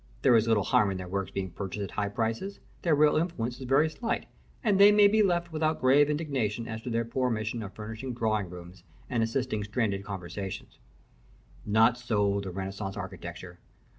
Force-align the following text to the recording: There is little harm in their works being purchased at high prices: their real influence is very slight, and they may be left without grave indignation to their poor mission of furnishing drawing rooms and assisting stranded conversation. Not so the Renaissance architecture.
There 0.23 0.35
is 0.35 0.47
little 0.47 0.63
harm 0.63 0.89
in 0.89 0.97
their 0.97 1.07
works 1.07 1.29
being 1.29 1.51
purchased 1.51 1.83
at 1.83 1.91
high 1.91 2.09
prices: 2.09 2.59
their 2.81 2.95
real 2.95 3.17
influence 3.17 3.59
is 3.59 3.65
very 3.67 3.87
slight, 3.87 4.25
and 4.63 4.79
they 4.79 4.91
may 4.91 5.07
be 5.07 5.21
left 5.21 5.51
without 5.53 5.79
grave 5.79 6.09
indignation 6.09 6.65
to 6.65 6.89
their 6.89 7.05
poor 7.05 7.29
mission 7.29 7.61
of 7.61 7.73
furnishing 7.75 8.11
drawing 8.15 8.49
rooms 8.49 8.83
and 9.11 9.21
assisting 9.21 9.63
stranded 9.63 10.03
conversation. 10.03 10.65
Not 11.67 11.99
so 11.99 12.39
the 12.39 12.49
Renaissance 12.49 12.97
architecture. 12.97 13.59